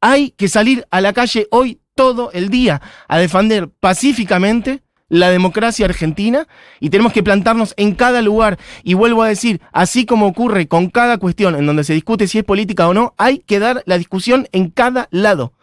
Hay 0.02 0.32
que 0.32 0.48
salir 0.48 0.86
a 0.92 1.02
la 1.02 1.14
calle 1.14 1.48
hoy 1.52 1.82
todo 1.96 2.32
el 2.32 2.50
día 2.50 2.82
a 3.08 3.18
defender 3.20 3.70
pacíficamente 3.70 4.82
la 5.10 5.32
democracia 5.32 5.86
argentina 5.86 6.48
y 6.80 6.90
tenemos 6.90 7.12
que 7.12 7.24
plantarnos 7.24 7.74
en 7.76 7.96
cada 7.96 8.22
lugar. 8.22 8.58
Y 8.84 8.94
vuelvo 8.94 9.24
a 9.24 9.28
decir, 9.28 9.60
así 9.74 10.06
como 10.06 10.28
ocurre 10.28 10.68
con 10.68 10.90
cada 10.90 11.18
cuestión 11.18 11.56
en 11.56 11.66
donde 11.66 11.84
se 11.84 11.94
discute 11.94 12.28
si 12.28 12.38
es 12.38 12.44
política 12.44 12.88
o 12.88 12.94
no, 12.94 13.14
hay 13.18 13.40
que 13.40 13.60
dar 13.60 13.84
la 13.86 13.98
discusión 13.98 14.48
en 14.52 14.70
cada 14.70 15.10
lado, 15.12 15.54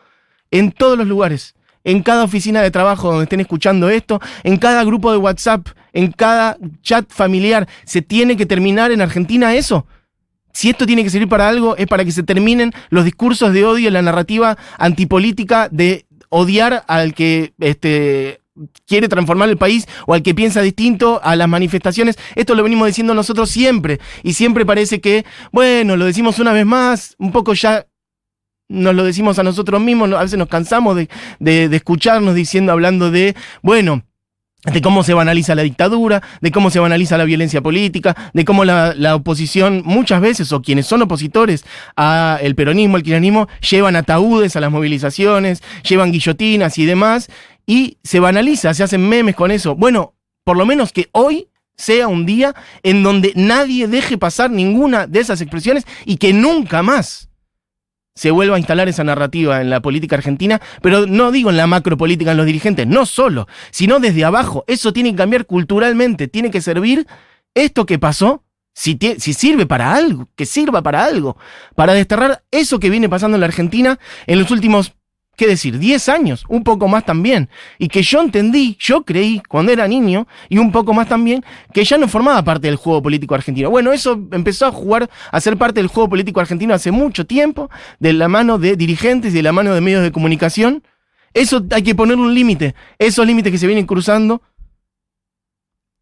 en 0.51 0.73
todos 0.73 0.99
los 0.99 1.07
lugares, 1.07 1.55
en 1.85 2.03
cada 2.03 2.25
oficina 2.25 2.61
de 2.61 2.71
trabajo 2.71 3.09
donde 3.09 3.25
estén 3.25 3.41
escuchando 3.41 3.89
esto, 3.89 4.21
en 4.43 4.59
cada 4.59 4.85
grupo 4.85 5.13
de 5.13 5.19
WhatsApp, 5.19 5.69
en 5.93 6.13
cada 6.13 6.59
chat 6.83 7.11
familiar. 7.11 7.69
Se 7.85 8.03
tiene 8.03 8.37
que 8.37 8.45
terminar 8.45 8.91
en 8.91 9.01
Argentina 9.01 9.55
eso. 9.55 9.87
Si 10.57 10.71
esto 10.71 10.87
tiene 10.87 11.05
que 11.05 11.11
servir 11.11 11.29
para 11.29 11.51
algo, 11.51 11.77
es 11.77 11.87
para 11.87 12.03
que 12.03 12.13
se 12.13 12.23
terminen 12.23 12.73
los 12.89 13.05
discursos 13.05 13.53
de 13.53 13.67
odio, 13.67 13.91
la 13.91 14.01
narrativa 14.01 14.57
antipolítica 14.79 15.69
de 15.71 16.07
odiar 16.31 16.83
al 16.89 17.13
que 17.13 17.53
este, 17.61 18.41
quiere 18.87 19.09
transformar 19.09 19.51
el 19.51 19.59
país 19.59 19.87
o 20.07 20.15
al 20.15 20.23
que 20.23 20.35
piensa 20.35 20.63
distinto 20.63 21.21
a 21.23 21.37
las 21.37 21.47
manifestaciones. 21.47 22.17
Esto 22.37 22.55
lo 22.55 22.63
venimos 22.63 22.87
diciendo 22.87 23.13
nosotros 23.13 23.51
siempre 23.51 24.01
y 24.23 24.33
siempre 24.33 24.65
parece 24.65 25.03
que, 25.03 25.27
bueno, 25.53 25.95
lo 25.99 26.07
decimos 26.07 26.39
una 26.39 26.55
vez 26.55 26.65
más, 26.65 27.17
un 27.19 27.33
poco 27.33 27.53
ya 27.53 27.87
nos 28.71 28.95
lo 28.95 29.05
decimos 29.05 29.39
a 29.39 29.43
nosotros 29.43 29.79
mismos, 29.83 30.11
a 30.15 30.23
veces 30.23 30.39
nos 30.39 30.49
cansamos 30.49 30.97
de, 30.97 31.09
de 31.39 31.77
escucharnos 31.77 32.35
diciendo, 32.35 32.73
hablando 32.73 33.11
de, 33.11 33.37
bueno, 33.61 34.07
de 34.73 34.83
cómo 34.83 35.03
se 35.03 35.15
banaliza 35.15 35.55
la 35.55 35.63
dictadura, 35.63 36.23
de 36.41 36.51
cómo 36.51 36.71
se 36.71 36.81
banaliza 36.81 37.17
la 37.17 37.25
violencia 37.25 37.61
política, 37.61 38.17
de 38.33 38.45
cómo 38.45 38.65
la, 38.65 38.95
la 38.97 39.15
oposición 39.15 39.83
muchas 39.85 40.21
veces, 40.21 40.53
o 40.53 40.63
quienes 40.63 40.87
son 40.87 41.03
opositores 41.03 41.65
al 41.95 42.55
peronismo, 42.55 42.97
al 42.97 43.03
kirchnerismo, 43.03 43.49
llevan 43.69 43.97
ataúdes 43.97 44.57
a 44.57 44.61
las 44.61 44.71
movilizaciones, 44.71 45.63
llevan 45.89 46.13
guillotinas 46.13 46.79
y 46.79 46.85
demás, 46.85 47.29
y 47.67 47.99
se 48.03 48.21
banaliza, 48.21 48.75
se 48.75 48.85
hacen 48.85 49.09
memes 49.09 49.35
con 49.35 49.51
eso. 49.51 49.75
Bueno, 49.75 50.15
por 50.45 50.57
lo 50.57 50.67
menos 50.67 50.93
que 50.93 51.09
hoy 51.13 51.49
sea 51.77 52.09
un 52.09 52.25
día 52.25 52.55
en 52.83 53.03
donde 53.03 53.33
nadie 53.35 53.87
deje 53.87 54.17
pasar 54.17 54.51
ninguna 54.51 55.07
de 55.07 55.21
esas 55.21 55.41
expresiones 55.41 55.85
y 56.05 56.17
que 56.17 56.33
nunca 56.33 56.83
más 56.83 57.29
se 58.17 58.33
vuelva 58.33 58.57
a 58.57 58.59
instalar 58.59 58.89
esa 58.89 59.05
narrativa 59.05 59.61
en 59.61 59.71
la 59.71 59.81
política 59.81 60.17
argentina, 60.17 60.61
pero 60.83 61.07
no 61.07 61.31
digo 61.31 61.51
en 61.51 61.57
la 61.57 61.69
macropolítica, 61.69 62.33
en 62.33 62.39
los 62.39 62.47
dirigentes, 62.47 62.87
no 62.87 63.07
solo, 63.07 63.47
sino 63.71 64.01
desde 64.01 64.25
abajo. 64.25 64.65
Eso 64.67 64.93
tiene 64.93 65.11
que 65.13 65.17
cambiar 65.17 65.47
culturalmente, 65.47 66.27
tiene 66.27 66.51
que 66.51 66.61
servir 66.61 67.07
esto 67.55 67.87
que 67.87 67.99
pasó, 67.99 68.43
si, 68.75 68.99
si 69.19 69.33
sirve 69.33 69.67
para 69.67 69.95
algo, 69.95 70.29
que 70.35 70.47
sirva 70.47 70.83
para 70.83 71.05
algo, 71.05 71.37
para 71.75 71.93
desterrar 71.93 72.43
eso 72.51 72.81
que 72.81 72.91
viene 72.91 73.09
pasando 73.09 73.37
en 73.37 73.41
la 73.41 73.47
Argentina 73.47 73.99
en 74.27 74.39
los 74.39 74.51
últimos 74.51 74.96
qué 75.37 75.47
decir, 75.47 75.79
10 75.79 76.09
años, 76.09 76.45
un 76.49 76.65
poco 76.65 76.89
más 76.89 77.05
también, 77.05 77.49
y 77.79 77.89
que 77.89 78.03
yo 78.03 78.21
entendí, 78.21 78.77
yo 78.81 79.05
creí 79.05 79.43
cuando 79.49 79.71
era 79.71 79.87
niño, 79.87 80.27
y 80.49 80.59
un 80.59 80.73
poco 80.73 80.95
más 80.95 81.09
también, 81.09 81.45
que 81.73 81.85
ya 81.85 81.99
no 81.99 82.09
formaba 82.09 82.43
parte 82.43 82.67
del 82.67 82.77
juego 82.77 83.03
político 83.03 83.35
argentino. 83.35 83.71
Bueno, 83.71 83.93
eso 83.93 84.13
empezó 84.33 84.67
a 84.67 84.73
jugar, 84.73 85.11
a 85.31 85.41
ser 85.41 85.57
parte 85.57 85.81
del 85.81 85.89
juego 85.89 86.09
político 86.09 86.41
argentino 86.41 86.75
hace 86.75 86.91
mucho 86.91 87.27
tiempo, 87.27 87.71
de 88.01 88.15
la 88.15 88.29
mano 88.29 88.59
de 88.59 88.77
dirigentes 88.77 89.33
y 89.33 89.37
de 89.37 89.43
la 89.43 89.53
mano 89.53 89.75
de 89.75 89.81
medios 89.81 90.03
de 90.03 90.13
comunicación. 90.13 90.83
Eso 91.35 91.65
hay 91.71 91.83
que 91.83 91.95
poner 91.95 92.17
un 92.17 92.35
límite. 92.35 92.75
Esos 92.99 93.27
límites 93.27 93.53
que 93.53 93.59
se 93.59 93.67
vienen 93.67 93.87
cruzando 93.87 94.41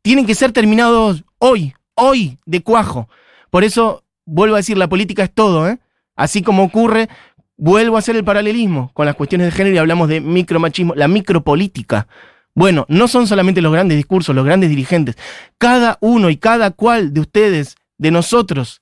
tienen 0.03 0.27
que 0.27 0.35
ser 0.35 0.53
terminados 0.53 1.25
hoy, 1.39 1.75
hoy, 1.95 2.39
de 2.47 2.63
cuajo. 2.63 3.09
Por 3.51 3.65
eso, 3.65 4.05
vuelvo 4.25 4.55
a 4.55 4.59
decir, 4.59 4.79
la 4.79 4.89
política 4.89 5.25
es 5.25 5.33
todo, 5.33 5.69
¿eh? 5.69 5.79
Así 6.15 6.43
como 6.43 6.63
ocurre 6.63 7.09
Vuelvo 7.57 7.97
a 7.97 8.01
hacer 8.01 8.17
el 8.17 8.25
paralelismo 8.25 8.91
con 8.95 9.07
las 9.07 9.15
cuestiones 9.15 9.47
de 9.47 9.53
género 9.53 9.77
y 9.77 9.79
hablamos 9.79 10.09
de 10.09 10.21
micromachismo, 10.21 10.95
la 10.95 11.07
micropolítica. 11.07 12.09
Bueno, 12.55 12.85
no 12.89 13.07
son 13.09 13.27
solamente 13.27 13.63
los 13.63 13.73
grandes 13.73 13.97
discursos, 13.97 14.35
los 14.35 14.45
grandes 14.45 14.71
dirigentes. 14.71 15.17
Cada 15.59 15.99
uno 16.01 16.31
y 16.31 16.37
cada 16.37 16.73
cual 16.73 17.13
de 17.13 17.21
ustedes, 17.21 17.77
de 17.99 18.11
nosotros, 18.11 18.81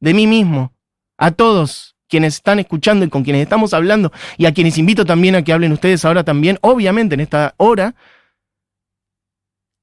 de 0.00 0.14
mí 0.14 0.26
mismo, 0.26 0.72
a 1.18 1.32
todos 1.32 1.96
quienes 2.08 2.36
están 2.36 2.58
escuchando 2.58 3.04
y 3.04 3.08
con 3.08 3.24
quienes 3.24 3.42
estamos 3.42 3.74
hablando, 3.74 4.12
y 4.36 4.46
a 4.46 4.54
quienes 4.54 4.78
invito 4.78 5.04
también 5.04 5.34
a 5.34 5.42
que 5.42 5.52
hablen 5.52 5.72
ustedes 5.72 6.04
ahora 6.04 6.22
también, 6.22 6.58
obviamente 6.60 7.14
en 7.14 7.20
esta 7.20 7.54
hora, 7.56 7.94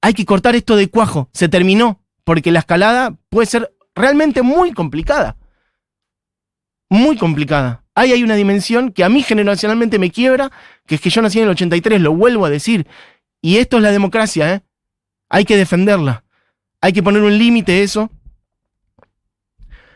hay 0.01 0.13
que 0.13 0.25
cortar 0.25 0.55
esto 0.55 0.75
de 0.75 0.89
cuajo. 0.89 1.29
Se 1.33 1.49
terminó, 1.49 1.99
porque 2.23 2.51
la 2.51 2.59
escalada 2.59 3.15
puede 3.29 3.47
ser 3.47 3.73
realmente 3.95 4.41
muy 4.41 4.71
complicada. 4.71 5.37
Muy 6.89 7.17
complicada 7.17 7.80
ahí 7.95 8.11
hay 8.11 8.23
una 8.23 8.35
dimensión 8.35 8.91
que 8.91 9.03
a 9.03 9.09
mí 9.09 9.23
generacionalmente 9.23 9.99
me 9.99 10.11
quiebra, 10.11 10.51
que 10.85 10.95
es 10.95 11.01
que 11.01 11.09
yo 11.09 11.21
nací 11.21 11.39
en 11.39 11.45
el 11.45 11.51
83, 11.51 12.01
lo 12.01 12.13
vuelvo 12.13 12.45
a 12.45 12.49
decir. 12.49 12.87
Y 13.41 13.57
esto 13.57 13.77
es 13.77 13.83
la 13.83 13.91
democracia, 13.91 14.53
¿eh? 14.53 14.61
Hay 15.29 15.45
que 15.45 15.57
defenderla. 15.57 16.23
Hay 16.81 16.93
que 16.93 17.03
poner 17.03 17.21
un 17.21 17.37
límite 17.37 17.73
a 17.73 17.83
eso. 17.83 18.09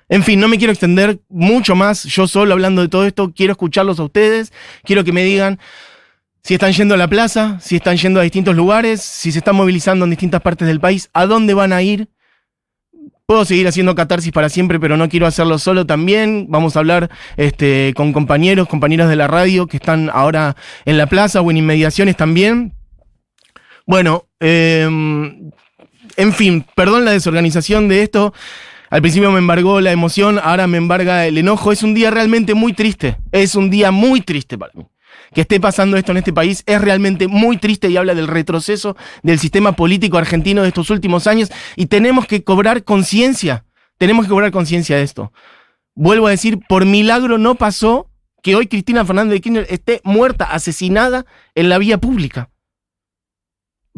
En 0.07 0.23
fin, 0.23 0.39
no 0.39 0.47
me 0.47 0.57
quiero 0.57 0.71
extender 0.71 1.19
mucho 1.29 1.75
más 1.75 2.03
yo 2.03 2.27
solo 2.27 2.53
hablando 2.53 2.81
de 2.81 2.87
todo 2.87 3.05
esto. 3.05 3.33
Quiero 3.35 3.53
escucharlos 3.53 3.99
a 3.99 4.03
ustedes. 4.03 4.53
Quiero 4.83 5.03
que 5.03 5.11
me 5.11 5.23
digan 5.23 5.59
si 6.43 6.53
están 6.53 6.73
yendo 6.73 6.93
a 6.93 6.97
la 6.97 7.07
plaza, 7.07 7.59
si 7.59 7.77
están 7.77 7.97
yendo 7.97 8.19
a 8.19 8.23
distintos 8.23 8.55
lugares, 8.55 9.01
si 9.01 9.31
se 9.31 9.39
están 9.39 9.55
movilizando 9.55 10.05
en 10.05 10.11
distintas 10.11 10.41
partes 10.41 10.67
del 10.67 10.79
país, 10.79 11.09
a 11.11 11.25
dónde 11.25 11.55
van 11.55 11.73
a 11.73 11.81
ir. 11.81 12.07
Puedo 13.27 13.43
seguir 13.43 13.67
haciendo 13.67 13.95
catarsis 13.95 14.31
para 14.31 14.49
siempre, 14.49 14.79
pero 14.79 14.97
no 14.97 15.09
quiero 15.09 15.25
hacerlo 15.25 15.57
solo 15.57 15.87
también. 15.87 16.45
Vamos 16.47 16.75
a 16.75 16.79
hablar 16.79 17.09
este, 17.37 17.91
con 17.95 18.13
compañeros, 18.13 18.67
compañeras 18.67 19.09
de 19.09 19.15
la 19.15 19.25
radio 19.25 19.65
que 19.65 19.77
están 19.77 20.11
ahora 20.13 20.55
en 20.85 20.99
la 20.99 21.07
plaza 21.07 21.41
o 21.41 21.49
en 21.49 21.57
inmediaciones 21.57 22.15
también. 22.17 22.73
Bueno, 23.87 24.27
em, 24.39 25.49
en 26.17 26.33
fin, 26.33 26.67
perdón 26.75 27.03
la 27.03 27.11
desorganización 27.13 27.87
de 27.87 28.03
esto. 28.03 28.31
Al 28.91 29.01
principio 29.01 29.31
me 29.31 29.39
embargó 29.39 29.81
la 29.81 29.91
emoción, 29.91 30.39
ahora 30.43 30.67
me 30.67 30.77
embarga 30.77 31.25
el 31.25 31.39
enojo. 31.39 31.71
Es 31.71 31.81
un 31.81 31.95
día 31.95 32.11
realmente 32.11 32.53
muy 32.53 32.73
triste. 32.73 33.17
Es 33.31 33.55
un 33.55 33.71
día 33.71 33.89
muy 33.89 34.21
triste 34.21 34.55
para 34.55 34.71
mí 34.75 34.85
que 35.35 35.41
esté 35.41 35.59
pasando 35.59 35.97
esto 35.97 36.13
en 36.13 36.17
este 36.17 36.33
país 36.33 36.63
es 36.65 36.81
realmente 36.81 37.27
muy 37.27 37.57
triste 37.57 37.89
y 37.89 37.97
habla 37.97 38.15
del 38.15 38.27
retroceso 38.27 38.95
del 39.21 39.37
sistema 39.37 39.73
político 39.73 40.17
argentino 40.17 40.61
de 40.61 40.69
estos 40.69 40.89
últimos 40.89 41.27
años 41.27 41.51
y 41.75 41.87
tenemos 41.87 42.25
que 42.25 42.43
cobrar 42.43 42.85
conciencia, 42.85 43.65
tenemos 43.97 44.25
que 44.25 44.29
cobrar 44.29 44.51
conciencia 44.51 44.95
de 44.95 45.03
esto. 45.03 45.33
Vuelvo 45.93 46.27
a 46.27 46.31
decir, 46.31 46.59
por 46.69 46.85
milagro 46.85 47.37
no 47.37 47.55
pasó 47.55 48.09
que 48.41 48.55
hoy 48.55 48.67
Cristina 48.67 49.03
Fernández 49.03 49.33
de 49.33 49.41
Kirchner 49.41 49.67
esté 49.69 49.99
muerta, 50.05 50.45
asesinada 50.45 51.25
en 51.53 51.67
la 51.67 51.79
vía 51.79 51.97
pública. 51.97 52.49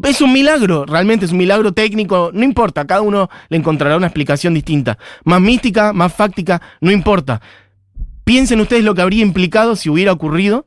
Es 0.02 0.20
un 0.20 0.32
milagro, 0.32 0.86
realmente 0.86 1.24
es 1.24 1.32
un 1.32 1.38
milagro 1.38 1.72
técnico, 1.72 2.30
no 2.34 2.42
importa, 2.42 2.84
cada 2.84 3.00
uno 3.00 3.30
le 3.48 3.58
encontrará 3.58 3.96
una 3.96 4.06
explicación 4.08 4.54
distinta. 4.54 4.98
Más 5.24 5.40
mística, 5.40 5.92
más 5.92 6.12
fáctica, 6.12 6.60
no 6.80 6.90
importa. 6.90 7.40
Piensen 8.24 8.60
ustedes 8.60 8.82
lo 8.82 8.96
que 8.96 9.02
habría 9.02 9.22
implicado 9.22 9.76
si 9.76 9.88
hubiera 9.88 10.12
ocurrido 10.12 10.66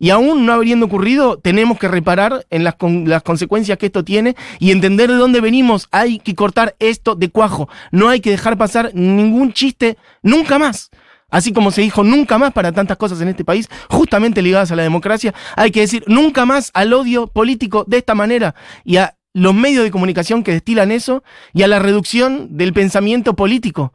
y 0.00 0.10
aún 0.10 0.46
no 0.46 0.54
habiendo 0.54 0.86
ocurrido, 0.86 1.38
tenemos 1.38 1.78
que 1.78 1.86
reparar 1.86 2.46
en 2.48 2.64
las, 2.64 2.74
las, 3.04 3.22
consecuencias 3.22 3.76
que 3.76 3.86
esto 3.86 4.02
tiene 4.02 4.34
y 4.58 4.72
entender 4.72 5.10
de 5.10 5.16
dónde 5.16 5.42
venimos. 5.42 5.88
Hay 5.92 6.18
que 6.18 6.34
cortar 6.34 6.74
esto 6.78 7.14
de 7.14 7.28
cuajo. 7.28 7.68
No 7.92 8.08
hay 8.08 8.20
que 8.20 8.30
dejar 8.30 8.56
pasar 8.56 8.92
ningún 8.94 9.52
chiste 9.52 9.98
nunca 10.22 10.58
más. 10.58 10.90
Así 11.28 11.52
como 11.52 11.70
se 11.70 11.82
dijo 11.82 12.02
nunca 12.02 12.38
más 12.38 12.52
para 12.52 12.72
tantas 12.72 12.96
cosas 12.96 13.20
en 13.20 13.28
este 13.28 13.44
país, 13.44 13.68
justamente 13.90 14.40
ligadas 14.40 14.72
a 14.72 14.76
la 14.76 14.82
democracia, 14.82 15.34
hay 15.54 15.70
que 15.70 15.80
decir 15.80 16.02
nunca 16.06 16.46
más 16.46 16.70
al 16.72 16.92
odio 16.94 17.26
político 17.26 17.84
de 17.86 17.98
esta 17.98 18.14
manera 18.14 18.54
y 18.84 18.96
a 18.96 19.16
los 19.34 19.54
medios 19.54 19.84
de 19.84 19.90
comunicación 19.90 20.42
que 20.42 20.52
destilan 20.52 20.90
eso 20.90 21.22
y 21.52 21.62
a 21.62 21.68
la 21.68 21.78
reducción 21.78 22.56
del 22.56 22.72
pensamiento 22.72 23.36
político. 23.36 23.92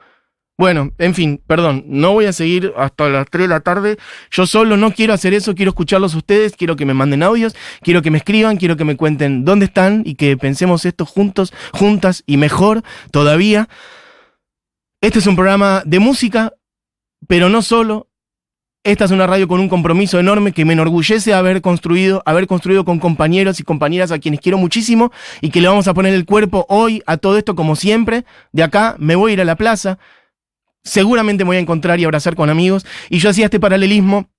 Bueno, 0.57 0.91
en 0.99 1.13
fin, 1.13 1.41
perdón, 1.45 1.83
no 1.85 2.13
voy 2.13 2.25
a 2.25 2.33
seguir 2.33 2.71
hasta 2.77 3.09
las 3.09 3.29
3 3.29 3.43
de 3.43 3.47
la 3.49 3.59
tarde. 3.59 3.97
Yo 4.31 4.47
solo 4.47 4.77
no 4.77 4.91
quiero 4.91 5.13
hacer 5.13 5.33
eso, 5.33 5.53
quiero 5.53 5.71
escucharlos 5.71 6.15
ustedes, 6.15 6.55
quiero 6.55 6.77
que 6.77 6.85
me 6.85 6.93
manden 6.93 7.23
audios, 7.23 7.55
quiero 7.81 8.01
que 8.01 8.09
me 8.09 8.19
escriban, 8.19 8.55
quiero 8.55 8.77
que 8.77 8.85
me 8.85 8.95
cuenten 8.95 9.43
dónde 9.43 9.65
están 9.65 10.03
y 10.05 10.15
que 10.15 10.37
pensemos 10.37 10.85
esto 10.85 11.05
juntos, 11.05 11.51
juntas 11.73 12.23
y 12.25 12.37
mejor 12.37 12.83
todavía. 13.11 13.67
Este 15.01 15.19
es 15.19 15.27
un 15.27 15.35
programa 15.35 15.83
de 15.85 15.99
música, 15.99 16.53
pero 17.27 17.49
no 17.49 17.61
solo. 17.61 18.07
Esta 18.85 19.05
es 19.05 19.11
una 19.11 19.27
radio 19.27 19.47
con 19.47 19.59
un 19.59 19.67
compromiso 19.67 20.19
enorme 20.19 20.53
que 20.53 20.63
me 20.63 20.73
enorgullece 20.73 21.33
haber 21.33 21.61
construido, 21.61 22.21
haber 22.25 22.47
construido 22.47 22.85
con 22.85 22.99
compañeros 22.99 23.59
y 23.59 23.63
compañeras 23.63 24.11
a 24.11 24.19
quienes 24.19 24.39
quiero 24.39 24.59
muchísimo 24.59 25.11
y 25.41 25.49
que 25.49 25.59
le 25.59 25.67
vamos 25.67 25.87
a 25.87 25.93
poner 25.93 26.13
el 26.13 26.25
cuerpo 26.25 26.65
hoy 26.69 27.01
a 27.07 27.17
todo 27.17 27.37
esto 27.37 27.55
como 27.55 27.75
siempre. 27.75 28.25
De 28.53 28.63
acá 28.63 28.95
me 28.99 29.15
voy 29.15 29.31
a 29.31 29.33
ir 29.33 29.41
a 29.41 29.45
la 29.45 29.57
plaza 29.57 29.97
seguramente 30.85 31.43
me 31.43 31.49
voy 31.49 31.57
a 31.57 31.61
encontrar 31.61 31.99
y 31.99 32.05
abrazar 32.05 32.35
con 32.35 32.49
amigos. 32.49 32.85
Y 33.09 33.17
yo 33.17 33.29
hacía 33.29 33.45
este 33.45 33.59
paralelismo 33.59 34.29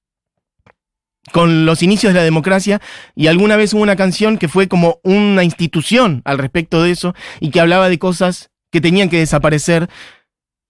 con 1.32 1.66
los 1.66 1.82
inicios 1.82 2.14
de 2.14 2.20
la 2.20 2.24
democracia 2.24 2.80
y 3.14 3.26
alguna 3.26 3.56
vez 3.56 3.74
hubo 3.74 3.82
una 3.82 3.96
canción 3.96 4.38
que 4.38 4.48
fue 4.48 4.68
como 4.68 5.00
una 5.02 5.42
institución 5.44 6.22
al 6.24 6.38
respecto 6.38 6.82
de 6.82 6.92
eso 6.92 7.14
y 7.40 7.50
que 7.50 7.60
hablaba 7.60 7.88
de 7.88 7.98
cosas 7.98 8.50
que 8.70 8.80
tenían 8.80 9.10
que 9.10 9.18
desaparecer 9.18 9.88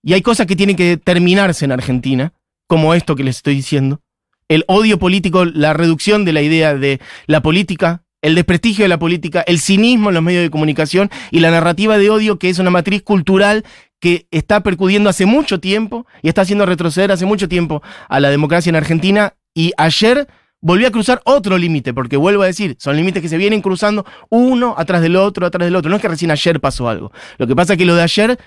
y 0.02 0.14
hay 0.14 0.22
cosas 0.22 0.46
que 0.46 0.56
tienen 0.56 0.76
que 0.76 0.96
terminarse 0.96 1.64
en 1.64 1.72
Argentina, 1.72 2.32
como 2.68 2.94
esto 2.94 3.16
que 3.16 3.24
les 3.24 3.36
estoy 3.36 3.54
diciendo. 3.54 4.00
el 4.48 4.64
odio 4.68 4.98
político, 5.00 5.44
la 5.44 5.72
reducción 5.72 6.24
de 6.24 6.32
la 6.32 6.40
idea 6.40 6.74
de 6.74 7.00
la 7.26 7.42
política, 7.42 8.04
el 8.22 8.36
desprestigio 8.36 8.84
de 8.84 8.88
la 8.88 8.98
política, 9.00 9.42
el 9.46 9.58
cinismo 9.58 10.10
en 10.10 10.14
los 10.14 10.22
medios 10.22 10.42
de 10.42 10.50
comunicación 10.50 11.10
y 11.32 11.40
la 11.40 11.50
narrativa 11.50 11.98
de 11.98 12.10
odio 12.10 12.38
que 12.38 12.48
es 12.48 12.60
una 12.60 12.70
matriz 12.70 13.02
cultural 13.02 13.64
que 14.06 14.28
está 14.30 14.60
percudiendo 14.60 15.10
hace 15.10 15.26
mucho 15.26 15.58
tiempo 15.58 16.06
y 16.22 16.28
está 16.28 16.42
haciendo 16.42 16.64
retroceder 16.64 17.10
hace 17.10 17.26
mucho 17.26 17.48
tiempo 17.48 17.82
a 18.08 18.20
la 18.20 18.30
democracia 18.30 18.70
en 18.70 18.76
Argentina 18.76 19.34
y 19.52 19.72
ayer 19.76 20.28
volvió 20.60 20.86
a 20.86 20.92
cruzar 20.92 21.20
otro 21.24 21.58
límite, 21.58 21.92
porque 21.92 22.16
vuelvo 22.16 22.44
a 22.44 22.46
decir, 22.46 22.76
son 22.78 22.94
límites 22.96 23.20
que 23.20 23.28
se 23.28 23.36
vienen 23.36 23.62
cruzando 23.62 24.06
uno 24.28 24.76
atrás 24.78 25.02
del 25.02 25.16
otro, 25.16 25.44
atrás 25.44 25.66
del 25.66 25.74
otro. 25.74 25.90
No 25.90 25.96
es 25.96 26.02
que 26.02 26.06
recién 26.06 26.30
ayer 26.30 26.60
pasó 26.60 26.88
algo. 26.88 27.10
Lo 27.36 27.48
que 27.48 27.56
pasa 27.56 27.72
es 27.72 27.80
que 27.80 27.84
lo 27.84 27.96
de 27.96 28.02
ayer 28.02 28.38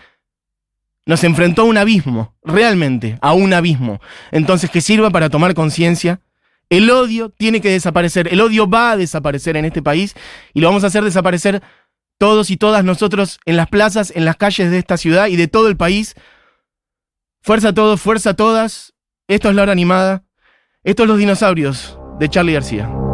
nos 1.05 1.25
enfrentó 1.25 1.63
a 1.63 1.65
un 1.65 1.77
abismo, 1.77 2.37
realmente, 2.41 3.17
a 3.19 3.33
un 3.33 3.53
abismo. 3.53 3.99
Entonces, 4.31 4.69
que 4.69 4.79
sirva 4.79 5.09
para 5.09 5.29
tomar 5.29 5.55
conciencia. 5.55 6.21
El 6.69 6.89
odio 6.89 7.31
tiene 7.31 7.59
que 7.59 7.69
desaparecer. 7.69 8.29
El 8.31 8.39
odio 8.39 8.65
va 8.65 8.91
a 8.91 8.97
desaparecer 8.97 9.57
en 9.57 9.65
este 9.65 9.81
país 9.81 10.15
y 10.53 10.61
lo 10.61 10.69
vamos 10.69 10.85
a 10.85 10.87
hacer 10.87 11.03
desaparecer 11.03 11.61
todos 12.19 12.51
y 12.51 12.57
todas 12.57 12.83
nosotros 12.83 13.39
en 13.45 13.57
las 13.57 13.69
plazas, 13.69 14.11
en 14.15 14.25
las 14.25 14.35
calles 14.35 14.69
de 14.69 14.77
esta 14.77 14.97
ciudad 14.97 15.27
y 15.27 15.37
de 15.37 15.47
todo 15.47 15.67
el 15.67 15.77
país. 15.77 16.13
Fuerza 17.41 17.69
a 17.69 17.73
todos, 17.73 17.99
fuerza 17.99 18.31
a 18.31 18.35
todas. 18.35 18.93
Esto 19.27 19.49
es 19.49 19.55
la 19.55 19.63
hora 19.63 19.71
animada. 19.71 20.25
Esto 20.83 21.03
es 21.03 21.09
Los 21.09 21.17
Dinosaurios 21.17 21.97
de 22.19 22.29
Charlie 22.29 22.53
García. 22.53 23.08